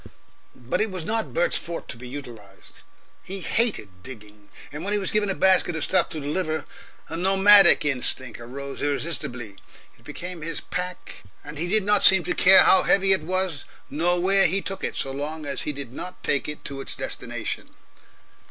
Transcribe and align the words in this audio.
But 0.55 0.81
it 0.81 0.89
was 0.89 1.03
not 1.05 1.31
Bert's 1.31 1.59
forte 1.59 1.85
to 1.89 1.95
be 1.95 2.07
utilised. 2.09 2.81
He 3.23 3.41
hated 3.41 4.01
digging, 4.01 4.49
and 4.71 4.83
when 4.83 4.93
he 4.93 4.97
was 4.97 5.11
given 5.11 5.29
a 5.29 5.35
basket 5.35 5.75
of 5.75 5.83
stuff 5.83 6.09
to 6.09 6.19
deliver, 6.19 6.65
a 7.07 7.15
nomadic 7.15 7.85
instinct 7.85 8.39
arose 8.39 8.81
irresistibly, 8.81 9.57
it 9.99 10.03
became 10.03 10.41
his 10.41 10.59
pack 10.59 11.21
and 11.43 11.59
he 11.59 11.67
did 11.67 11.83
not 11.83 12.01
seem 12.01 12.23
to 12.23 12.33
care 12.33 12.63
how 12.63 12.81
heavy 12.81 13.13
it 13.13 13.21
was 13.21 13.63
nor 13.91 14.19
where 14.19 14.47
he 14.47 14.59
took 14.59 14.83
it, 14.83 14.95
so 14.95 15.11
long 15.11 15.45
as 15.45 15.61
he 15.61 15.71
did 15.71 15.93
not 15.93 16.23
take 16.23 16.49
it 16.49 16.65
to 16.65 16.81
its 16.81 16.95
destination. 16.95 17.75